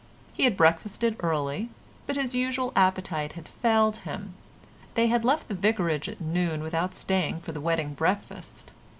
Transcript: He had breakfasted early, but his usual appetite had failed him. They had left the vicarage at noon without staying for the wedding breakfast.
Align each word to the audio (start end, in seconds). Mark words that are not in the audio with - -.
He 0.33 0.45
had 0.45 0.57
breakfasted 0.57 1.15
early, 1.19 1.69
but 2.07 2.15
his 2.15 2.33
usual 2.33 2.73
appetite 2.75 3.33
had 3.33 3.47
failed 3.47 3.97
him. 3.97 4.33
They 4.95 5.05
had 5.09 5.23
left 5.23 5.47
the 5.47 5.53
vicarage 5.53 6.09
at 6.09 6.19
noon 6.19 6.63
without 6.63 6.95
staying 6.95 7.41
for 7.41 7.51
the 7.51 7.61
wedding 7.61 7.93
breakfast. 7.93 8.71